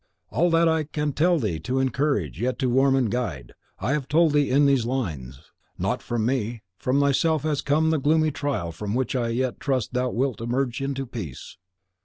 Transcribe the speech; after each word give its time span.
All 0.31 0.49
that 0.49 0.67
I 0.67 0.85
can 0.85 1.13
tell 1.13 1.37
thee 1.37 1.59
to 1.59 1.77
encourage, 1.77 2.41
yet 2.41 2.57
to 2.57 2.69
warn 2.71 2.95
and 2.95 3.11
to 3.11 3.15
guide, 3.15 3.51
I 3.77 3.91
have 3.91 4.07
told 4.07 4.33
thee 4.33 4.49
in 4.49 4.65
these 4.65 4.83
lines. 4.83 5.51
Not 5.77 6.01
from 6.01 6.25
me, 6.25 6.63
from 6.79 6.99
thyself 6.99 7.43
has 7.43 7.61
come 7.61 7.91
the 7.91 7.99
gloomy 7.99 8.31
trial 8.31 8.71
from 8.71 8.95
which 8.95 9.15
I 9.15 9.27
yet 9.27 9.59
trust 9.59 9.93
thou 9.93 10.09
wilt 10.09 10.41
emerge 10.41 10.81
into 10.81 11.05
peace. 11.05 11.55